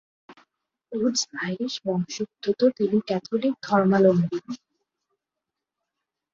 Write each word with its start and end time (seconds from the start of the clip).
Woods 0.91 1.21
Irish 1.41 1.73
বংশোদ্ভূত 1.85 2.59
এবং 2.63 2.71
তিনি 2.77 2.97
ক্যাথলিক 3.07 3.53
ধর্মাবলম্বী। 3.63 4.37